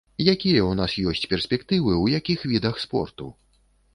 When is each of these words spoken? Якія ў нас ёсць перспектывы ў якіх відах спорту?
Якія 0.23 0.35
ў 0.35 0.71
нас 0.79 0.95
ёсць 1.09 1.27
перспектывы 1.33 1.93
ў 2.03 2.19
якіх 2.19 2.45
відах 2.53 2.75
спорту? 2.87 3.29